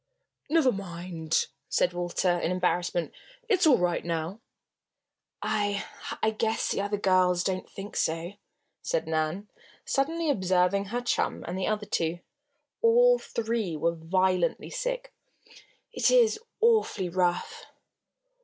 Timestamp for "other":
6.81-6.97, 11.67-11.85